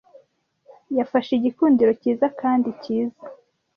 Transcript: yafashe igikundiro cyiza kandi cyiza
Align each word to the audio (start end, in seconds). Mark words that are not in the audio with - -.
yafashe 0.97 1.31
igikundiro 1.35 1.91
cyiza 2.01 2.27
kandi 2.41 2.69
cyiza 2.81 3.23